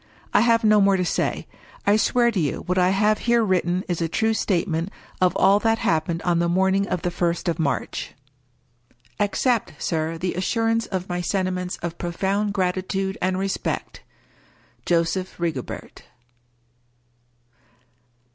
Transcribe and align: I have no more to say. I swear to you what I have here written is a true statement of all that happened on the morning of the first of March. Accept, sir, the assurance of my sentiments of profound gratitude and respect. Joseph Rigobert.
I 0.33 0.41
have 0.41 0.63
no 0.63 0.81
more 0.81 0.97
to 0.97 1.05
say. 1.05 1.45
I 1.85 1.95
swear 1.95 2.31
to 2.31 2.39
you 2.39 2.63
what 2.65 2.79
I 2.79 2.89
have 2.89 3.19
here 3.19 3.43
written 3.43 3.83
is 3.87 4.01
a 4.01 4.09
true 4.09 4.33
statement 4.33 4.89
of 5.21 5.35
all 5.35 5.59
that 5.59 5.77
happened 5.77 6.23
on 6.23 6.39
the 6.39 6.49
morning 6.49 6.87
of 6.87 7.03
the 7.03 7.11
first 7.11 7.47
of 7.47 7.59
March. 7.59 8.15
Accept, 9.19 9.73
sir, 9.77 10.17
the 10.17 10.33
assurance 10.33 10.87
of 10.87 11.07
my 11.07 11.21
sentiments 11.21 11.77
of 11.83 11.99
profound 11.99 12.51
gratitude 12.51 13.15
and 13.21 13.37
respect. 13.37 14.01
Joseph 14.87 15.39
Rigobert. 15.39 16.01